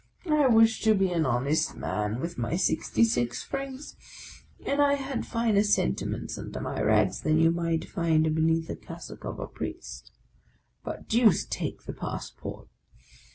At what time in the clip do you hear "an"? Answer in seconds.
1.11-1.27